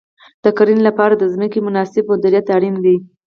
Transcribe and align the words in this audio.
د 0.43 0.45
کرنې 0.57 0.81
لپاره 0.89 1.13
د 1.17 1.23
ځمکې 1.33 1.59
مناسب 1.67 2.03
مدیریت 2.11 2.47
اړین 2.55 2.75
دی. 2.85 2.95